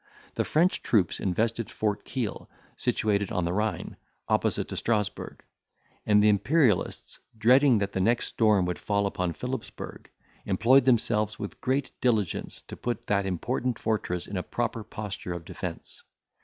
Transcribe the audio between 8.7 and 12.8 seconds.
fall upon Philipsburg, employed themselves with great diligence to